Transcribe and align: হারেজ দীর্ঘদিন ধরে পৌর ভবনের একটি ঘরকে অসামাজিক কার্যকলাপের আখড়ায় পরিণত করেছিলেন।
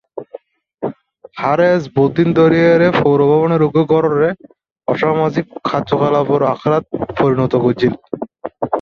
হারেজ 1.37 1.81
দীর্ঘদিন 1.87 2.29
ধরে 2.37 2.59
পৌর 3.01 3.19
ভবনের 3.29 3.61
একটি 3.67 3.81
ঘরকে 3.91 4.29
অসামাজিক 4.87 5.45
কার্যকলাপের 5.69 6.41
আখড়ায় 6.53 6.85
পরিণত 7.19 7.53
করেছিলেন। 7.63 7.99